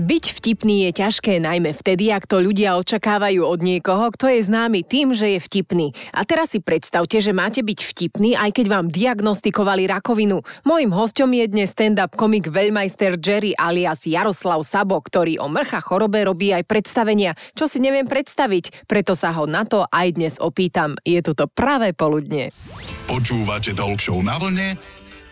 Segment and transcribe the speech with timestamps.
[0.00, 4.88] Byť vtipný je ťažké najmä vtedy, ak to ľudia očakávajú od niekoho, kto je známy
[4.88, 5.92] tým, že je vtipný.
[6.16, 10.40] A teraz si predstavte, že máte byť vtipný, aj keď vám diagnostikovali rakovinu.
[10.64, 16.24] Mojím hostom je dnes stand-up komik Veľmajster Jerry alias Jaroslav Sabo, ktorý o mrcha chorobe
[16.24, 20.96] robí aj predstavenia, čo si neviem predstaviť, preto sa ho na to aj dnes opýtam.
[21.04, 22.48] Je tu to pravé poludne.
[23.04, 24.72] Počúvate Talk na vlne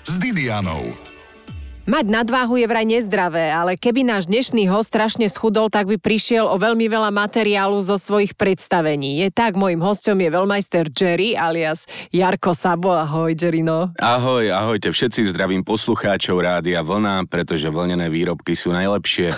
[0.04, 1.10] s Didianou.
[1.89, 6.44] Mať nadváhu je vraj nezdravé, ale keby náš dnešný host strašne schudol, tak by prišiel
[6.44, 9.25] o veľmi veľa materiálu zo svojich predstavení.
[9.25, 12.93] Je tak, môjim hostom je veľmajster Jerry alias Jarko Sabo.
[12.93, 13.96] Ahoj, Jerino.
[13.96, 19.32] Ahoj, ahojte všetci, zdravím poslucháčov Rádia Vlna, pretože vlnené výrobky sú najlepšie.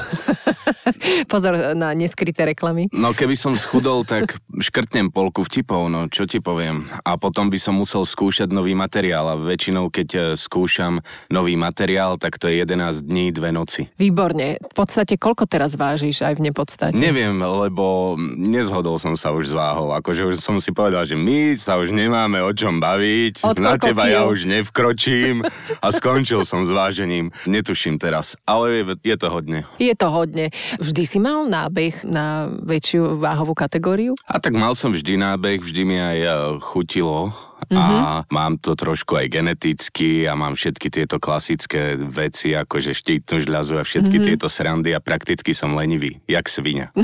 [1.33, 2.91] Pozor na neskryté reklamy.
[2.91, 6.91] No keby som schudol, tak škrtnem polku vtipov, no čo ti poviem.
[7.07, 10.99] A potom by som musel skúšať nový materiál a väčšinou, keď eh, skúšam
[11.29, 13.89] nový materiál, tak to je 11 dní, dve noci.
[13.97, 14.61] Výborne.
[14.61, 16.97] V podstate koľko teraz vážiš aj v nepodstate?
[16.97, 19.93] Neviem, lebo nezhodol som sa už s váhou.
[19.97, 23.45] Akože už som si povedal, že my sa už nemáme o čom baviť.
[23.45, 24.13] Od Na teba kil?
[24.13, 25.45] ja už nevkročím
[25.81, 27.33] a skončil som s vážením.
[27.45, 29.65] Netuším teraz, ale je, je to hodne.
[29.81, 30.49] Je to hodne.
[30.81, 34.15] Vždy si mal nábeh na väčšiu váhovú kategóriu?
[34.27, 37.33] A tak mal som vždy nábeh, vždy mi aj eh, chutilo
[37.69, 37.79] mm-hmm.
[37.79, 37.87] a
[38.23, 38.35] Mhm.
[38.35, 43.85] mám to trošku aj geneticky a mám všetky tieto klasické veci, akože štítnu žľazu a
[43.87, 44.29] všetky mm-hmm.
[44.35, 46.91] tieto srandy a prakticky som lenivý, jak svinia.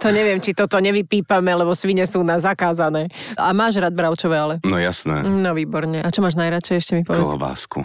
[0.00, 3.08] To neviem, či toto nevypípame, lebo svine sú na zakázané.
[3.36, 4.54] A máš rád bravčové, ale...
[4.62, 5.24] No jasné.
[5.24, 6.04] No výborne.
[6.04, 7.24] A čo máš najradšej ešte mi povedz?
[7.24, 7.80] Kolobásku.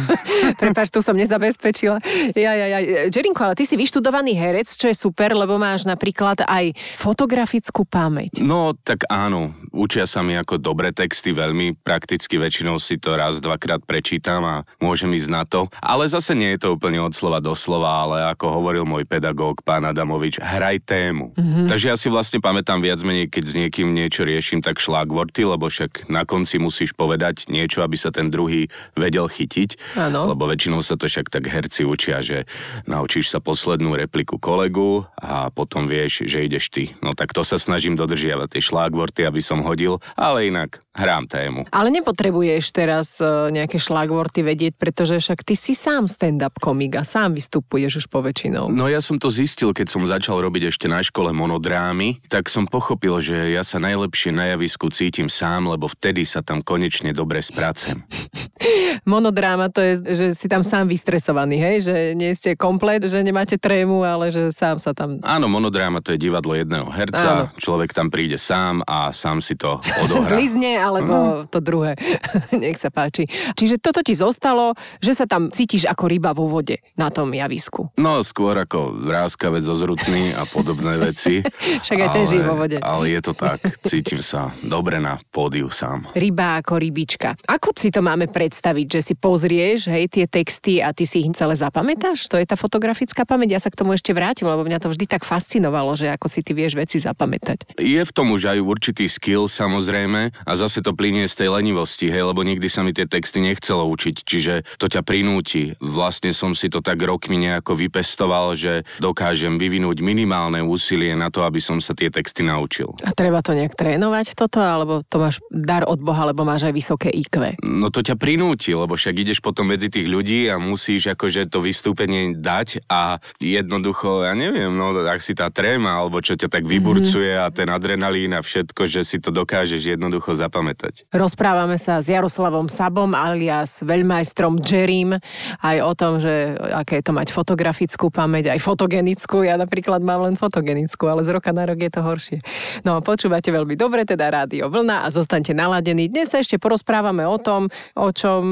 [0.62, 2.02] Prepač, tu som nezabezpečila.
[2.34, 2.78] Ja, ja, ja.
[3.08, 8.42] Jerinko, ale ty si vyštudovaný herec, čo je super, lebo máš napríklad aj fotografickú pamäť.
[8.42, 13.42] No, tak áno, učia sa mi ako dobré texty veľmi, prakticky väčšinou si to raz,
[13.42, 15.68] dvakrát prečítam a môžem ísť na to.
[15.82, 19.60] Ale zase nie je to úplne od slova do slova, ale ako hovoril môj pedagóg,
[19.66, 21.34] pán Adamovič, hraj tému.
[21.34, 21.66] Mm-hmm.
[21.68, 25.68] Takže ja si vlastne pamätám viac menej, keď s niekým niečo riešim, tak šlagvorty, lebo
[25.68, 29.98] však na konci musíš povedať niečo, aby sa ten druhý vedel chytiť.
[29.98, 30.32] Áno.
[30.32, 32.44] Lebo väčšinou sa to však tak herci učia, že
[32.86, 36.84] naučíš sa poslednú repliku kolegu a potom vieš, že ideš ty.
[37.00, 41.64] No tak to sa snažím dodržiavať tie šlágvorty, aby som hodil, ale inak hrám tému.
[41.72, 47.04] Ale nepotrebuješ teraz e, nejaké šlagvorty vedieť, pretože však ty si sám stand-up komik a
[47.04, 48.68] sám vystupuješ už po väčšinou.
[48.68, 52.68] No ja som to zistil, keď som začal robiť ešte na škole monodrámy, tak som
[52.68, 57.40] pochopil, že ja sa najlepšie na javisku cítim sám, lebo vtedy sa tam konečne dobre
[57.40, 58.04] spracem.
[59.08, 61.76] Monodráma to je, že si tam sám vystresovaný, hej?
[61.88, 65.18] Že nie ste komplet, že nemáte trému, ale že sám sa tam...
[65.24, 67.44] Áno, monodráma to je divadlo jedného herca, Áno.
[67.58, 70.38] človek tam príde sám a sám si to odohrá.
[70.38, 71.94] Zlizne, alebo to druhé.
[72.62, 73.24] Nech sa páči.
[73.54, 77.94] Čiže toto ti zostalo, že sa tam cítiš ako ryba vo vode na tom javisku.
[77.96, 81.40] No, skôr ako vráskavec zo zrutný a podobné veci.
[81.84, 82.76] Však aj ten žije vo vode.
[82.82, 86.10] Ale je to tak, cítim sa dobre na pódiu sám.
[86.16, 87.38] Ryba ako rybička.
[87.46, 91.30] Ako si to máme predstaviť, že si pozrieš, hej, tie texty a ty si ich
[91.36, 92.26] celé zapamätáš?
[92.32, 93.58] To je tá fotografická pamäť.
[93.58, 96.40] Ja sa k tomu ešte vrátim, lebo mňa to vždy tak fascinovalo, že ako si
[96.40, 97.76] ty vieš veci zapamätať.
[97.76, 102.08] Je v tom už aj určitý skill samozrejme a zase to plinie z tej lenivosti,
[102.08, 105.76] hej, lebo nikdy sa mi tie texty nechcelo učiť, čiže to ťa prinúti.
[105.82, 111.42] Vlastne som si to tak rokmi nejako vypestoval, že dokážem vyvinúť minimálne úsilie na to,
[111.42, 112.94] aby som sa tie texty naučil.
[113.02, 116.74] A treba to nejak trénovať toto, alebo to máš dar od Boha, lebo máš aj
[116.74, 117.58] vysoké IQ?
[117.66, 121.58] No to ťa prinúti, lebo však ideš potom medzi tých ľudí a musíš akože to
[121.58, 126.64] vystúpenie dať a jednoducho, ja neviem, no ak si tá tréma alebo čo ťa tak
[126.68, 130.61] vyburcuje a ten adrenalín a všetko, že si to dokážeš jednoducho zapamätať.
[131.10, 135.18] Rozprávame sa s Jaroslavom Sabom alias veľmajstrom Jerrym
[135.60, 139.42] aj o tom, že aké je to mať fotografickú pamäť, aj fotogenickú.
[139.42, 142.38] Ja napríklad mám len fotogenickú, ale z roka na rok je to horšie.
[142.86, 146.08] No počúvate veľmi dobre, teda rádio Vlna a zostaňte naladení.
[146.08, 147.68] Dnes sa ešte porozprávame o tom,
[147.98, 148.42] o čom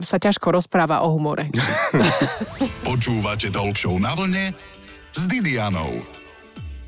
[0.00, 1.48] sa ťažko rozpráva o humore.
[2.88, 4.52] Počúvate Talk na vlne
[5.12, 6.15] s Didianou.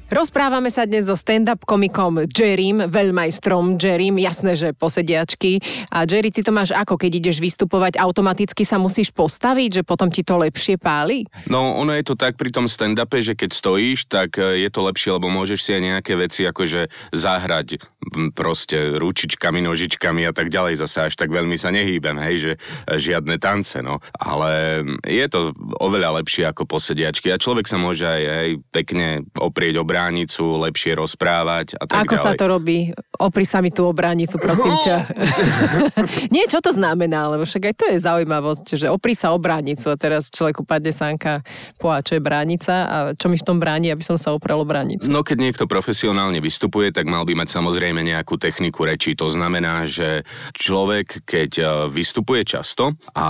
[0.09, 5.61] Rozprávame sa dnes so stand-up komikom Jerrym, veľmajstrom Jerrym, jasné, že posediačky.
[5.93, 10.09] A Jerry, ty to máš ako, keď ideš vystupovať, automaticky sa musíš postaviť, že potom
[10.09, 11.29] ti to lepšie páli?
[11.45, 14.81] No ono je to tak pri tom stand-upe, že keď stojíš, tak e, je to
[14.81, 17.98] lepšie, lebo môžeš si aj nejaké veci akože zahrať
[18.33, 20.81] proste ručičkami, nožičkami a tak ďalej.
[20.81, 22.53] Zase až tak veľmi sa nehýbem, hej, že
[22.89, 24.01] žiadne tance, no.
[24.17, 29.07] Ale je to oveľa lepšie ako posediačky a človek sa môže aj, aj pekne
[29.37, 32.25] oprieť o bránicu, lepšie rozprávať a tak Ako ďalej.
[32.25, 32.79] sa to robí?
[33.19, 34.97] Opri sa mi tú obránicu, prosím ťa.
[36.35, 37.31] Nie, čo to znamená?
[37.35, 40.95] Lebo však aj to je zaujímavosť, že opri sa o bránicu a teraz človeku padne
[40.95, 41.43] sánka,
[41.77, 44.67] poá, čo je bránica a čo mi v tom bráni, aby som sa oprel o
[44.67, 45.11] bránicu.
[45.11, 49.15] No keď niekto profesionálne vystupuje, tak mal by mať samozrejme nejakú techniku rečí.
[49.19, 53.29] To znamená, že človek, keď e, vystupuje často a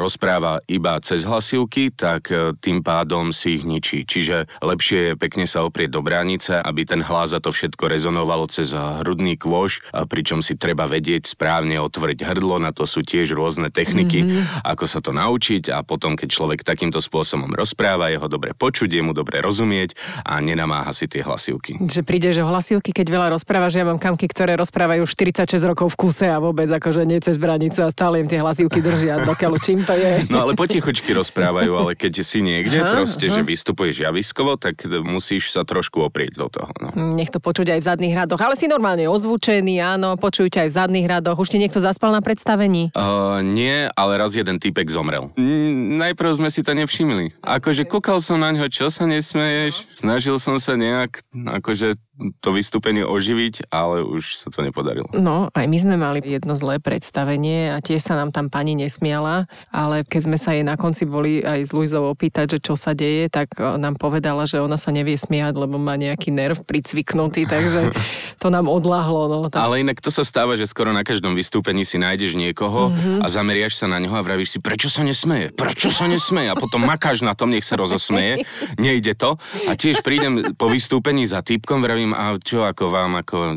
[0.00, 4.08] rozpráva iba cez hlasivky, tak e, tým pádom si ich ničí.
[4.08, 8.48] Čiže lepšie je pekne sa oprieť do bránice, aby ten hlas a to všetko rezonovalo
[8.50, 13.68] cez hrudný kôž, pričom si treba vedieť správne otvoriť hrdlo, na to sú tiež rôzne
[13.68, 14.64] techniky, mm-hmm.
[14.64, 18.88] ako sa to naučiť a potom, keď človek takýmto spôsobom rozpráva, je ho dobre počuť,
[18.88, 21.78] je mu dobre rozumieť a nenamáha si tie hlasivky.
[21.84, 25.92] Že príde, že hlasivky, keď veľa rozpráva, že ja mám kamky, ktoré rozprávajú 46 rokov
[25.92, 29.52] v kuse a vôbec akože nie cez branicu a stále im tie hlasivky držia, dokiaľ
[29.60, 30.24] čím to je.
[30.32, 33.36] No ale potichučky rozprávajú, ale keď si niekde aha, proste, aha.
[33.36, 36.72] že vystupuješ javiskovo, tak musíš sa trošku oprieť do toho.
[36.80, 36.96] No.
[37.12, 40.68] Nech to počuť aj v zadných radoch, ale si normálne ozvučený, áno, počujú ťa aj
[40.72, 41.36] v zadných radoch.
[41.36, 42.88] Už ti niekto zaspal na predstavení?
[42.96, 45.28] Uh, nie, ale raz jeden typek zomrel.
[45.36, 47.36] Mm, najprv sme si to nevšimli.
[47.44, 53.02] Akože kúkal som na ňo, čo sa nesmeješ, snažil som sa nejak, akože to vystúpenie
[53.02, 55.10] oživiť, ale už sa to nepodarilo.
[55.18, 59.50] No, aj my sme mali jedno zlé predstavenie a tiež sa nám tam pani nesmiala,
[59.74, 62.94] ale keď sme sa jej na konci boli aj s Luizou opýtať, že čo sa
[62.94, 67.50] deje, tak e, nám povedala, že ona sa nevie smiať, lebo má nejaký nerv pricviknutý,
[67.50, 67.90] takže
[68.42, 69.26] to nám odláhlo.
[69.26, 69.58] No, tak...
[69.58, 73.18] Ale inak to sa stáva, že skoro na každom vystúpení si nájdeš niekoho mm-hmm.
[73.22, 76.54] a zameriaš sa na neho a vravíš si, prečo sa nesmeje, prečo sa nesmeje a
[76.54, 78.46] potom makáš na tom, nech sa rozosmeje,
[78.78, 79.34] nejde to
[79.66, 83.56] a tiež prídem po vystúpení za typkom, vravím, hovorím, a čo ako vám, ako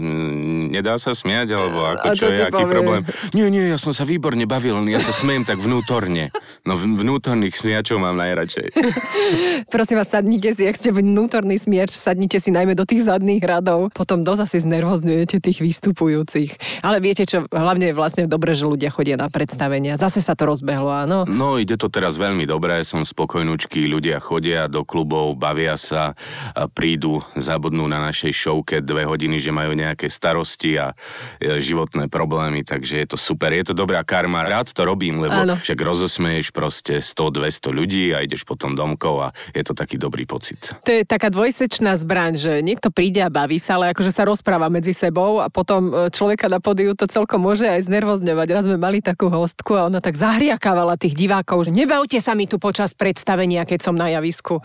[0.71, 2.73] nedá sa smiať, alebo ako čo, je, aký povie?
[2.73, 3.01] problém?
[3.35, 6.31] Nie, nie, ja som sa výborne bavil, ja sa smejem tak vnútorne.
[6.63, 8.71] No vnútorných smiačov mám najradšej.
[9.73, 13.91] Prosím vás, sadnite si, ak ste vnútorný smiač, sadnite si najmä do tých zadných radov.
[13.91, 16.83] Potom dosť asi znervozňujete tých vystupujúcich.
[16.83, 19.99] Ale viete čo, hlavne je vlastne dobre, že ľudia chodia na predstavenia.
[19.99, 21.27] Zase sa to rozbehlo, áno?
[21.27, 26.13] No, ide to teraz veľmi dobre, som spokojnúčky, ľudia chodia do klubov, bavia sa,
[26.75, 30.93] prídu, zabudnú na našej showke dve hodiny, že majú nejaké starosti a
[31.41, 33.49] e, životné problémy, takže je to super.
[33.49, 34.45] Je to dobrá karma.
[34.45, 35.55] Rád to robím, lebo Áno.
[35.57, 40.77] však rozosmeješ proste 100-200 ľudí a ideš potom domkov a je to taký dobrý pocit.
[40.85, 44.69] To je taká dvojsečná zbraň, že niekto príde a baví sa, ale akože sa rozpráva
[44.69, 48.47] medzi sebou a potom e, človeka na podiu to celkom môže aj znervozňovať.
[48.53, 52.45] Raz sme mali takú hostku a ona tak zahriakávala tých divákov, že nebavte sa mi
[52.45, 54.59] tu počas predstavenia, keď som na javisku.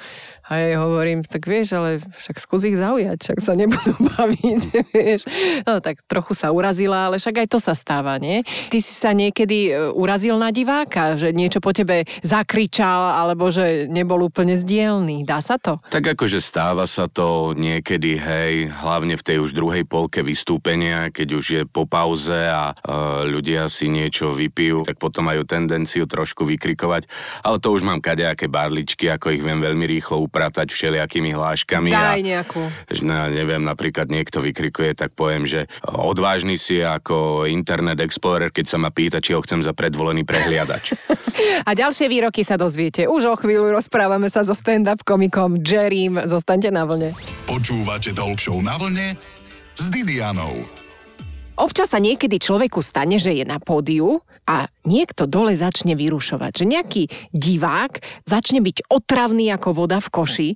[0.51, 4.63] A ja jej hovorím, tak vieš, ale však skús ich zaujať, však sa nebudú baviť,
[4.95, 5.23] vieš.
[5.63, 8.43] No tak trochu sa urazila, ale však aj to sa stáva, nie?
[8.67, 13.87] Ty si sa niekedy e, urazil na diváka, že niečo po tebe zakričal, alebo že
[13.87, 15.23] nebol úplne zdielný.
[15.23, 15.79] Dá sa to?
[15.95, 21.29] Tak akože stáva sa to niekedy, hej, hlavne v tej už druhej polke vystúpenia, keď
[21.39, 26.43] už je po pauze a uh, ľudia si niečo vypijú, tak potom majú tendenciu trošku
[26.43, 27.07] vykrikovať.
[27.47, 31.93] Ale to už mám kadejaké barličky, ako ich viem veľmi rýchlo upratať všelijakými hláškami.
[31.93, 32.65] Daj a, nejakú.
[33.05, 38.81] No, neviem, napríklad niekto vykrikuje, tak poviem, že odvážny si ako Internet Explorer, keď sa
[38.81, 40.97] ma pýta, či ho chcem za predvolený prehliadač.
[41.69, 43.05] a ďalšie výroky sa dozviete.
[43.05, 46.25] Už o chvíľu rozprávame sa so stand-up komikom Jerrym.
[46.25, 47.13] Zostaňte na vlne.
[47.45, 49.13] Počúvate Talk na vlne
[49.77, 50.82] s Didianou.
[51.53, 56.65] Občas sa niekedy človeku stane, že je na pódiu a niekto dole začne vyrušovať.
[56.65, 57.03] Že nejaký
[57.37, 60.51] divák začne byť otravný ako voda v koši.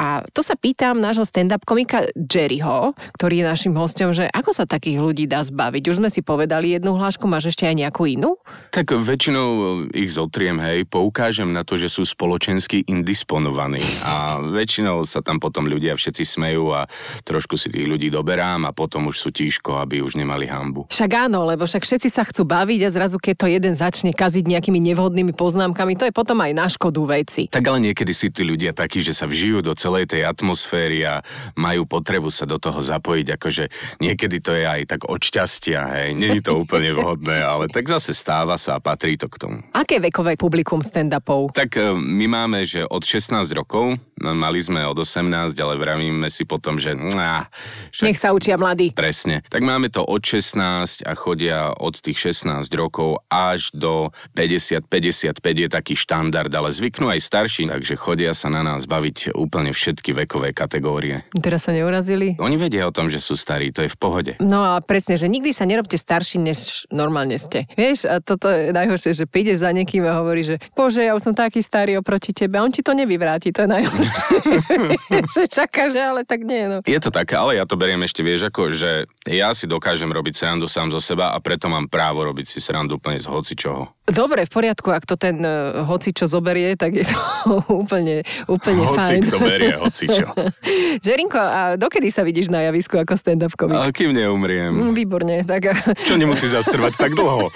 [0.00, 4.64] A to sa pýtam nášho stand-up komika Jerryho, ktorý je našim hostom, že ako sa
[4.64, 5.82] takých ľudí dá zbaviť.
[5.92, 8.40] Už sme si povedali jednu hlášku, máš ešte aj nejakú inú?
[8.72, 9.48] Tak väčšinou
[9.92, 15.68] ich zotriem, hej, poukážem na to, že sú spoločensky indisponovaní a väčšinou sa tam potom
[15.68, 16.88] ľudia všetci smejú a
[17.28, 20.86] trošku si tých ľudí doberám a potom už sú tížko, aby už nemali mali hambu.
[20.86, 24.46] Však áno, lebo však všetci sa chcú baviť a zrazu keď to jeden začne kaziť
[24.46, 27.50] nejakými nevhodnými poznámkami, to je potom aj na škodu veci.
[27.50, 31.26] Tak ale niekedy si tí ľudia takí, že sa vžijú do celej tej atmosféry a
[31.58, 33.64] majú potrebu sa do toho zapojiť, akože
[33.98, 38.14] niekedy to je aj tak od šťastia, hej, není to úplne vhodné, ale tak zase
[38.14, 39.58] stáva sa a patrí to k tomu.
[39.74, 41.50] Aké vekové publikum stand-upov?
[41.50, 46.30] Tak e, my máme, že od 16 rokov, no, mali sme od 18, ale vravíme
[46.30, 46.94] si potom, že...
[46.94, 47.50] Nah,
[47.90, 48.06] však...
[48.06, 48.94] Nech sa učia mladí.
[48.94, 49.42] Presne.
[49.48, 55.68] Tak máme to od 16 a chodia od tých 16 rokov až do 50-55 je
[55.72, 60.52] taký štandard, ale zvyknú aj starší, takže chodia sa na nás baviť úplne všetky vekové
[60.52, 61.24] kategórie.
[61.40, 62.36] Teraz sa neurazili?
[62.36, 64.32] Oni vedia o tom, že sú starí, to je v pohode.
[64.44, 67.64] No a presne, že nikdy sa nerobte starší, než normálne ste.
[67.72, 71.32] Vieš, a toto je najhoršie, že prídeš za niekým a hovorí, že bože, ja už
[71.32, 74.36] som taký starý oproti tebe a on ti to nevyvráti, to je najhoršie.
[75.34, 76.68] že čaká, že ale tak nie.
[76.68, 76.84] No.
[76.84, 80.34] Je to také, ale ja to beriem ešte, vieš, ako, že ja si dokážem robiť
[80.34, 83.97] srandu sám zo seba a preto mám právo robiť si srandu úplne z hocičoho.
[84.08, 87.18] Dobre, v poriadku, ak to ten uh, hoci čo zoberie, tak je to
[87.84, 89.22] úplne, úplne hoci fajn.
[89.28, 90.26] kto berie, hoci čo.
[91.06, 93.76] Žerinko, a dokedy sa vidíš na javisku ako stand-up komik?
[93.76, 94.72] Ale kým neumriem.
[94.72, 95.76] Mm, Výborne, tak...
[96.08, 97.52] Čo nemusí zastrvať tak dlho?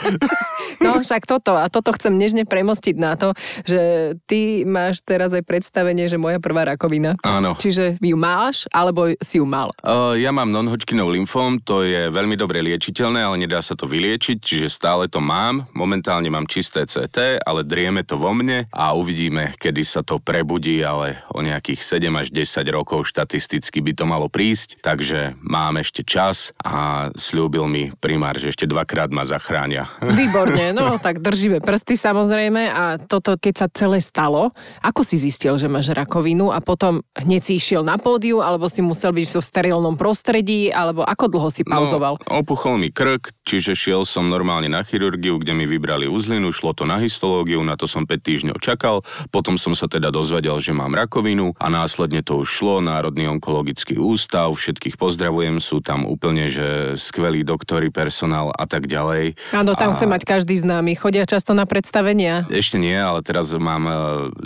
[0.84, 3.32] No však toto, a toto chcem nežne premostiť na to,
[3.64, 7.16] že ty máš teraz aj predstavenie, že moja prvá rakovina.
[7.24, 7.56] Áno.
[7.56, 9.72] Čiže ju máš, alebo si ju mal.
[9.80, 14.36] Uh, ja mám non-Hodgkinov lymfóm, to je veľmi dobre liečiteľné, ale nedá sa to vyliečiť,
[14.36, 15.64] čiže stále to mám.
[15.72, 20.80] Momentálne mám čisté CT, ale drieme to vo mne a uvidíme, kedy sa to prebudí,
[20.80, 26.06] ale o nejakých 7 až 10 rokov štatisticky by to malo prísť, takže mám ešte
[26.06, 29.92] čas a slúbil mi primár, že ešte dvakrát ma zachránia.
[30.20, 34.48] Výborne, no tak držíme prsty samozrejme a toto, keď sa celé stalo,
[34.80, 38.80] ako si zistil, že máš rakovinu a potom hneď si išiel na pódiu, alebo si
[38.80, 42.16] musel byť v sterilnom prostredí, alebo ako dlho si pauzoval?
[42.24, 46.72] No, opuchol mi krk, čiže šiel som normálne na chirurgiu, kde mi vybrali uzlinu, šlo
[46.72, 50.72] to na histológiu, na to som 5 týždňov čakal, potom som sa teda dozvedel, že
[50.72, 56.46] mám rakovinu a následne to už šlo, Národný onkologický ústav, všetkých pozdravujem, sú tam úplne,
[56.48, 59.34] že skvelí doktory, personál a tak ďalej.
[59.52, 59.94] Áno, tam a...
[59.98, 60.94] chce mať každý známy.
[60.94, 62.46] Chodia často na predstavenia?
[62.46, 63.94] Ešte nie, ale teraz mám e,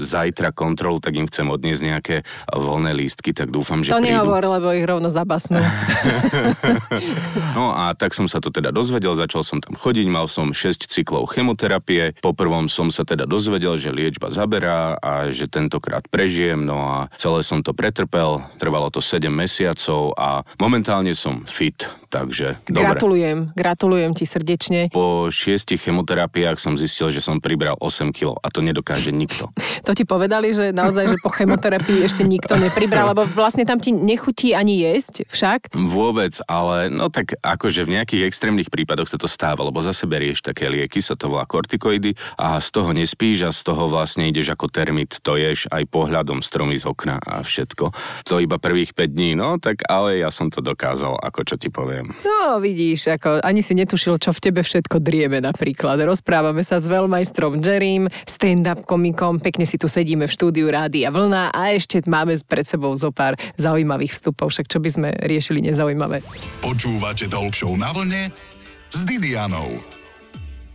[0.00, 2.16] zajtra kontrolu, tak im chcem odniesť nejaké
[2.48, 4.16] voľné lístky, tak dúfam, že To prídu.
[4.16, 5.60] nehovor, lebo ich rovno zabasnú.
[7.56, 10.88] No a tak som sa to teda dozvedel, začal som tam chodiť, mal som 6
[10.88, 11.75] cyklov chemoterapie.
[12.20, 16.96] Po prvom som sa teda dozvedel, že liečba zaberá a že tentokrát prežijem, no a
[17.16, 22.84] celé som to pretrpel, trvalo to 7 mesiacov a momentálne som fit, takže dobre.
[22.86, 24.80] Gratulujem, gratulujem ti srdečne.
[24.90, 29.50] Po šiestich chemoterapiách som zistil, že som pribral 8 kg a to nedokáže nikto.
[29.86, 33.94] To ti povedali, že naozaj, že po chemoterapii ešte nikto nepribral, lebo vlastne tam ti
[33.94, 35.70] nechutí ani jesť však.
[35.78, 40.42] Vôbec, ale no tak akože v nejakých extrémnych prípadoch sa to stáva, lebo zase berieš
[40.42, 44.52] také lieky, sa to volá kortikoidy a z toho nespíš a z toho vlastne ideš
[44.52, 47.96] ako termit, to ješ aj pohľadom stromy z okna a všetko.
[48.28, 51.72] To iba prvých 5 dní, no tak ale ja som to dokázal, ako čo ti
[51.72, 52.12] poviem.
[52.20, 55.96] No vidíš, ako ani si netušil, čo v tebe všetko drieme napríklad.
[56.04, 61.54] Rozprávame sa s veľmajstrom Jerrym, stand-up komikom, pekne si tu sedíme v štúdiu Rádia Vlna
[61.54, 66.20] a ešte máme pred sebou zo pár zaujímavých vstupov, však čo by sme riešili nezaujímavé.
[66.60, 68.28] Počúvate Talk Show na vlne
[68.90, 69.95] s Didianou.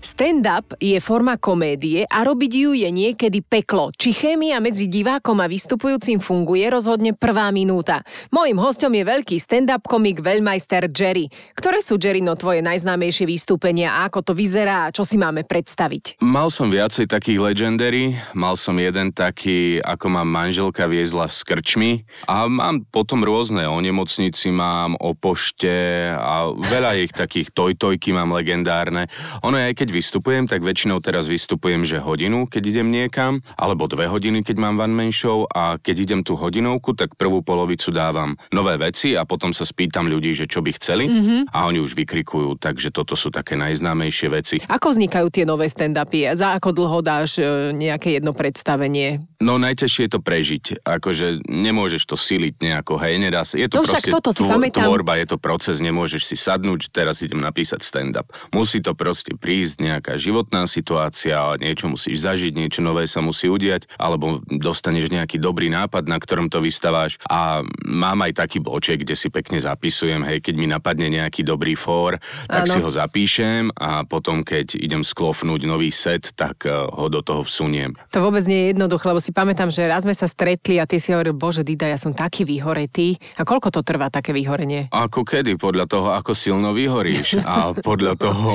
[0.01, 3.93] Stand-up je forma komédie a robiť ju je niekedy peklo.
[3.93, 8.01] Či chémia medzi divákom a vystupujúcim funguje, rozhodne prvá minúta.
[8.33, 11.29] Mojím hostom je veľký stand-up komik Veľmajster Jerry.
[11.53, 16.17] Ktoré sú, Jerryno, tvoje najznámejšie vystúpenia a ako to vyzerá a čo si máme predstaviť?
[16.25, 22.09] Mal som viacej takých legendary, mal som jeden taký, ako mám manželka viezla s krčmi
[22.25, 28.33] a mám potom rôzne, o nemocnici mám, o pošte a veľa ich takých tojtojky mám
[28.33, 29.05] legendárne.
[29.45, 33.85] Ono je, aj keď vystupujem, tak väčšinou teraz vystupujem, že hodinu, keď idem niekam, alebo
[33.85, 37.91] dve hodiny, keď mám one man show a keď idem tú hodinovku, tak prvú polovicu
[37.91, 41.41] dávam nové veci a potom sa spýtam ľudí, že čo by chceli mm-hmm.
[41.51, 44.55] a oni už vykrikujú, takže toto sú také najznámejšie veci.
[44.63, 46.31] Ako vznikajú tie nové stand-upy?
[46.31, 49.19] Za ako dlho dáš e, nejaké jedno predstavenie?
[49.41, 53.57] No najťažšie je to prežiť, akože nemôžeš to siliť nejako, hej, nedá sa.
[53.57, 54.85] Je to No však toto si pamätám.
[54.85, 58.29] tvorba, je to proces, nemôžeš si sadnúť, že teraz idem napísať stand-up.
[58.53, 63.89] Musí to proste prísť nejaká životná situácia, niečo musíš zažiť, niečo nové sa musí udiať,
[63.97, 67.17] alebo dostaneš nejaký dobrý nápad, na ktorom to vystaváš.
[67.25, 71.73] A mám aj taký bloček, kde si pekne zapisujem, hej, keď mi napadne nejaký dobrý
[71.73, 72.73] fór, tak Áno.
[72.73, 77.41] si ho zapíšem a potom, keď idem sklofnúť nový set, tak eh, ho do toho
[77.41, 77.97] vsuniem.
[78.13, 81.01] To vôbec nie je jednoduché, lebo si pamätám, že raz sme sa stretli a ty
[81.01, 83.15] si hovoril, bože Dida, ja som taký vyhoretý.
[83.39, 84.91] A koľko to trvá také vyhorenie?
[84.91, 85.55] Ako kedy?
[85.55, 88.49] Podľa toho, ako silno vyhoríš a podľa toho,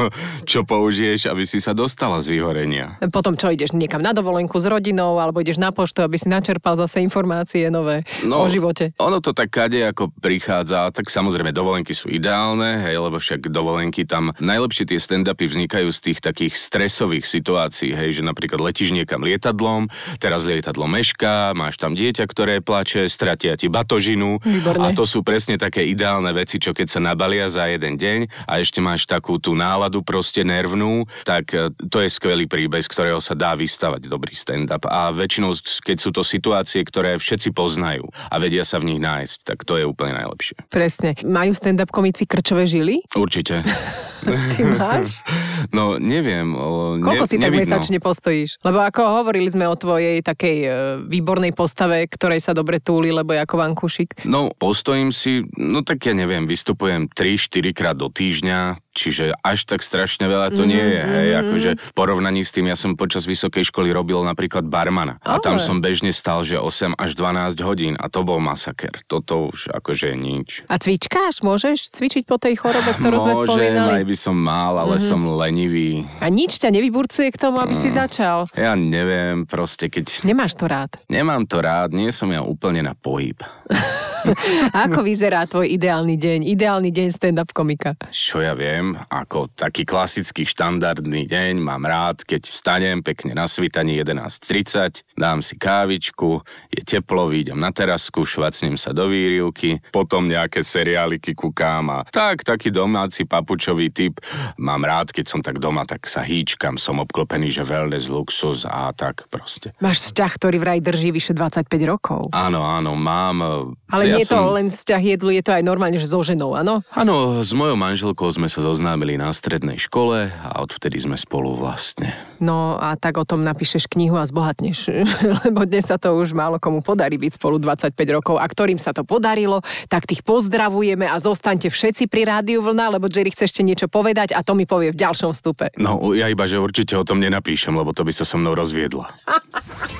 [0.50, 3.02] čo použiješ, aby si sa dostala z vyhorenia.
[3.10, 6.78] Potom čo, ideš niekam na dovolenku s rodinou, alebo ideš na poštu, aby si načerpal
[6.78, 8.94] zase informácie nové no, o živote?
[9.02, 14.06] Ono to tak kade ako prichádza, tak samozrejme dovolenky sú ideálne, hej, lebo však dovolenky
[14.06, 19.26] tam najlepšie tie stand-upy vznikajú z tých takých stresových situácií, hej, že napríklad letíš niekam
[19.26, 19.90] lietadlom,
[20.22, 24.94] teraz lietadlo mešká, máš tam dieťa, ktoré plače, stratia ti batožinu Výborné.
[24.94, 28.62] a to sú presne také ideálne veci, čo keď sa nabalia za jeden deň a
[28.62, 33.18] ešte máš takú tú náladu proste nervnú, tak e, to je skvelý príbeh, z ktorého
[33.24, 34.84] sa dá vystavať dobrý stand-up.
[34.84, 39.48] A väčšinou, keď sú to situácie, ktoré všetci poznajú a vedia sa v nich nájsť,
[39.48, 40.68] tak to je úplne najlepšie.
[40.68, 41.16] Presne.
[41.24, 43.00] Majú stand-up komici krčové žily?
[43.16, 43.64] Určite.
[44.52, 45.24] Ty máš?
[45.70, 46.56] No, neviem.
[47.04, 48.60] Koľko ne, si tak mesačne postojíš?
[48.64, 50.68] Lebo ako hovorili sme o tvojej takej e,
[51.04, 54.24] výbornej postave, ktorej sa dobre túli, lebo je ako vankušik.
[54.24, 59.84] No, postojím si, no tak ja neviem, vystupujem 3-4 krát do týždňa, čiže až tak
[59.84, 61.02] strašne veľa to nie je.
[61.02, 65.20] Hej, akože v porovnaní s tým, ja som počas vysokej školy robil napríklad barmana.
[65.22, 65.64] A tam Ale.
[65.64, 68.92] som bežne stal, že 8 až 12 hodín a to bol masaker.
[69.06, 70.48] Toto už akože je nič.
[70.66, 71.40] A cvičkáš?
[71.40, 74.02] Môžeš cvičiť po tej chorobe, ktorú sme Môžem, spomínali?
[74.02, 76.06] aj by som mal, ale som lenivý.
[76.22, 78.46] A nič ťa nevyburcuje k tomu, aby si začal?
[78.54, 80.22] Ja neviem, proste keď...
[80.22, 81.02] Nemáš to rád.
[81.10, 83.42] Nemám to rád, nie som ja úplne na pohyb.
[84.86, 86.38] Ako vyzerá tvoj ideálny deň?
[86.52, 87.96] Ideálny deň stand-up komika?
[88.10, 94.00] Čo ja viem, ako taký klasický štandardný deň, mám rád, keď vstanem pekne na svitaní
[94.00, 100.62] 11.30, dám si kávičku, je teplo, výjdem na terasku, švacnem sa do výrivky, potom nejaké
[100.62, 104.20] seriáliky kúkám a tak, taký domáci papučový typ.
[104.60, 108.90] Mám rád, keď som tak doma, tak sa hýčkam, som obklopený, že wellness, luxus a
[108.92, 109.72] tak proste.
[109.78, 112.20] Máš vzťah, ktorý vraj drží vyše 25 rokov.
[112.34, 113.36] Áno, áno, mám...
[113.40, 113.50] e,
[113.94, 116.20] Ale ja nie je to som- len vzťah jedlu, je to aj normálne, že so
[116.20, 116.82] ženou, áno?
[116.92, 122.12] Áno, s mojou manželkou sme sa zoznámili na strednej škole a odvtedy sme spolu vlastne.
[122.42, 124.90] No a tak o tom napíšeš knihu a zbohatneš,
[125.46, 128.90] lebo dnes sa to už málo komu podarí byť spolu 25 rokov a ktorým sa
[128.90, 133.62] to podarilo, tak tých pozdravujeme a zostaňte všetci pri rádiu vlna, lebo Jerry chce ešte
[133.62, 135.70] niečo povedať a to mi povie v ďalšom vstupe.
[135.76, 139.12] No, ja iba, že určite o tom nenapíšem, lebo to by sa so mnou rozviedla.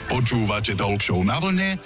[0.08, 1.76] Počúvate Talk Show na vlne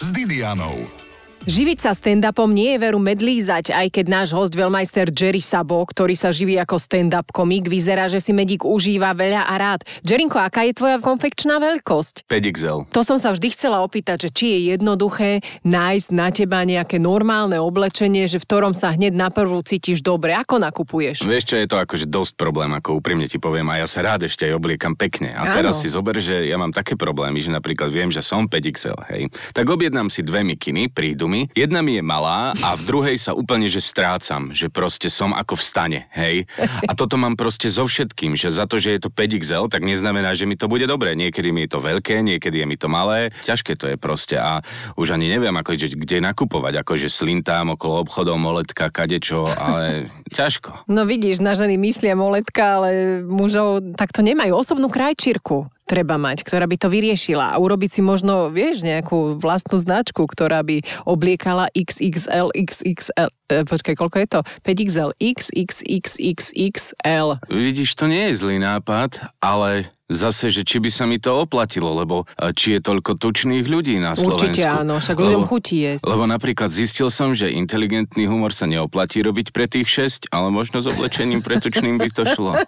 [0.00, 1.09] s Didianou.
[1.50, 6.14] Živiť sa stand-upom nie je veru medlízať, aj keď náš host veľmajster Jerry Sabo, ktorý
[6.14, 9.82] sa živí ako stand-up komik, vyzerá, že si medík užíva veľa a rád.
[10.06, 12.30] Jerinko, aká je tvoja konfekčná veľkosť?
[12.30, 12.86] 5XL.
[12.94, 17.58] To som sa vždy chcela opýtať, že či je jednoduché nájsť na teba nejaké normálne
[17.58, 20.38] oblečenie, že v ktorom sa hneď na prvú cítiš dobre.
[20.38, 21.26] Ako nakupuješ?
[21.26, 24.30] Vieš čo, je to akože dosť problém, ako úprimne ti poviem, a ja sa rád
[24.30, 25.34] ešte aj obliekam pekne.
[25.34, 25.82] A teraz Áno.
[25.82, 29.26] si zober, že ja mám také problémy, že napríklad viem, že som 5XL, hej.
[29.50, 33.32] Tak objednám si dve mikiny, prídu mi, jedna mi je malá a v druhej sa
[33.32, 36.44] úplne, že strácam, že proste som ako v stane, hej.
[36.84, 40.34] A toto mám proste so všetkým, že za to, že je to 5XL, tak neznamená,
[40.36, 41.14] že mi to bude dobre.
[41.14, 43.30] Niekedy mi je to veľké, niekedy je mi to malé.
[43.46, 44.60] Ťažké to je proste a
[44.98, 50.90] už ani neviem, ako, že, kde nakupovať, akože slintám okolo obchodov, moletka, kadečo, ale ťažko.
[50.90, 54.52] No vidíš, na ženy myslia moletka, ale mužov takto nemajú.
[54.56, 59.74] Osobnú krajčírku treba mať, ktorá by to vyriešila a urobiť si možno, vieš, nejakú vlastnú
[59.74, 64.46] značku, ktorá by obliekala XXL, XXL, e, počkaj, koľko je to?
[64.62, 67.26] 5XL, XXXXXL.
[67.50, 71.94] Vidíš, to nie je zlý nápad, ale zase, že či by sa mi to oplatilo,
[71.94, 72.26] lebo
[72.58, 74.50] či je toľko tučných ľudí na Slovensku.
[74.50, 76.02] Určite áno, však ľuďom chutí jesť.
[76.02, 80.82] Lebo napríklad zistil som, že inteligentný humor sa neoplatí robiť pre tých šesť, ale možno
[80.82, 82.58] s oblečením pre tučným by to šlo.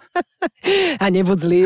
[0.99, 1.61] A nebuď zlý,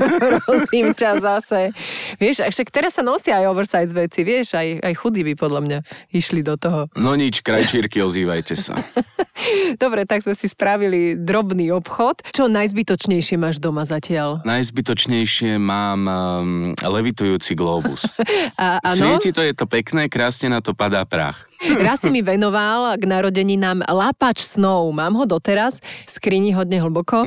[0.48, 1.76] prosím ťa zase.
[2.16, 5.78] Vieš, však teraz sa nosia aj oversize veci, vieš, aj, aj chudí by podľa mňa
[6.16, 6.88] išli do toho.
[6.96, 8.80] No nič, krajčírky, ozývajte sa.
[9.82, 12.24] Dobre, tak sme si spravili drobný obchod.
[12.32, 14.40] Čo najzbytočnejšie máš doma zatiaľ?
[14.48, 15.21] Najzbytočnejšie
[15.60, 18.02] mám um, levitujúci globus.
[18.58, 19.18] A, áno?
[19.18, 21.46] Svieti to, je to pekné, krásne na to padá prach.
[21.62, 24.90] Raz si mi venoval k narodeninám lapač snov.
[24.90, 25.78] Mám ho doteraz,
[26.10, 27.22] skrini hodne hlboko.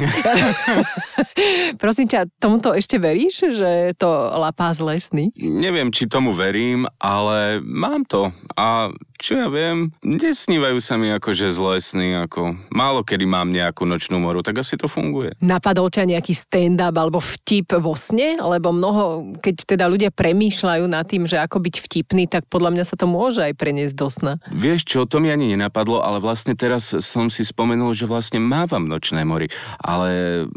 [1.82, 5.26] Prosím ťa, tomuto ešte veríš, že to lapá z lesný?
[5.40, 8.36] Neviem, či tomu verím, ale mám to.
[8.60, 13.88] A čo ja viem, nesnívajú sa mi akože z lesný, ako málo kedy mám nejakú
[13.88, 15.32] nočnú moru, tak asi to funguje.
[15.40, 18.36] Napadol ťa nejaký stand-up alebo vtip vo sne?
[18.36, 22.84] Lebo mnoho, keď teda ľudia premýšľajú nad tým, že ako byť vtipný, tak podľa mňa
[22.84, 24.25] sa to môže aj preniesť do sna.
[24.50, 28.90] Vieš čo, to mi ani nenapadlo, ale vlastne teraz som si spomenul, že vlastne mávam
[28.90, 29.54] nočné mory.
[29.78, 30.10] Ale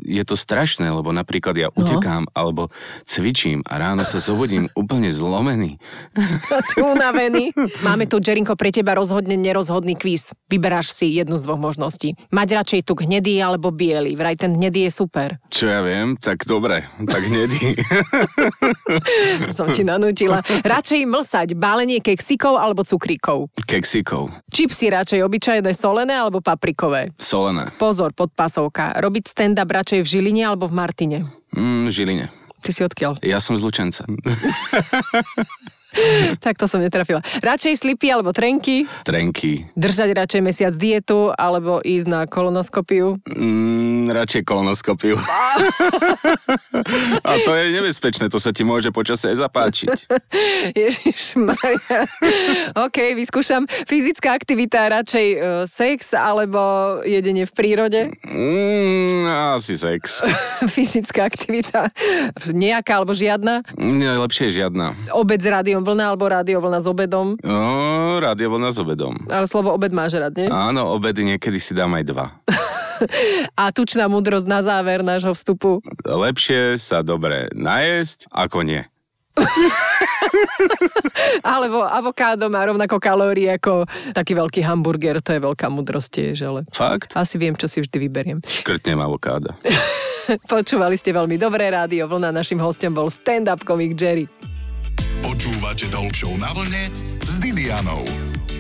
[0.03, 2.73] je to strašné, lebo napríklad ja utekám alebo
[3.05, 5.77] cvičím a ráno sa zobudím úplne zlomený.
[6.69, 7.55] Si unavený.
[7.81, 10.37] Máme tu Jerinko pre teba rozhodne nerozhodný kvíz.
[10.53, 12.13] Vyberáš si jednu z dvoch možností.
[12.29, 14.13] Mať radšej tuk hnedý alebo biely.
[14.19, 15.41] Vraj ten hnedý je super.
[15.49, 17.79] Čo ja viem, tak dobre, tak hnedý.
[19.57, 20.45] Som ti nanútila.
[20.45, 23.49] Radšej mlsať bálenie keksikov alebo cukríkov.
[23.65, 24.31] Keksikov.
[24.53, 27.15] Čipsy radšej obyčajné solené alebo paprikové.
[27.17, 27.73] Solené.
[27.81, 28.99] Pozor, podpasovka.
[29.01, 31.19] Robiť stand-up radšej v Žiline alebo v Martine.
[31.57, 32.27] Mm, Žiline.
[32.59, 33.23] Ty si odkiaľ?
[33.23, 34.03] Ja som z Lučenca.
[36.45, 37.23] Tak to som netrafila.
[37.43, 38.87] Radšej slipy alebo trenky?
[39.05, 39.67] Trenky.
[39.75, 43.19] Držať radšej mesiac dietu alebo ísť na kolonoskopiu?
[43.27, 45.17] Mm, radšej kolonoskopiu.
[47.29, 49.91] A to je nebezpečné, to sa ti môže počasie aj zapáčiť.
[50.79, 52.07] Ježiš Maria.
[52.77, 53.65] OK, vyskúšam.
[53.89, 56.61] Fyzická aktivita, radšej uh, sex alebo
[57.05, 58.01] jedenie v prírode?
[58.25, 59.27] Mm,
[59.59, 60.23] asi sex.
[60.75, 61.89] Fyzická aktivita
[62.53, 63.65] nejaká alebo žiadna?
[63.77, 64.95] Nie, lepšie je žiadna.
[65.15, 67.37] Obed s rádiom vlna alebo rádio vlna s obedom?
[67.43, 69.15] No, rádio vlna s obedom.
[69.29, 70.49] Ale slovo obed máš rád, nie?
[70.49, 72.27] Áno, obedy niekedy si dám aj dva.
[73.61, 75.79] A tučná múdrosť na záver nášho vstupu.
[76.03, 78.83] Lepšie sa dobre najesť, ako nie.
[81.47, 86.61] Alebo avokádo má rovnako kalórií ako taký veľký hamburger, to je veľká múdrosť tiež, ale
[86.75, 87.15] Fakt?
[87.15, 88.39] asi viem, čo si vždy vyberiem.
[88.63, 89.55] Škrtnem avokáda.
[90.45, 94.29] Počúvali ste veľmi dobré rádio Vlna, našim hostom bol stand-up komik Jerry.
[95.23, 96.91] Počúvate Talk na vlne
[97.25, 98.03] s Didianou.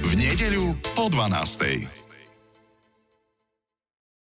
[0.03, 1.98] V nedeľu po 12.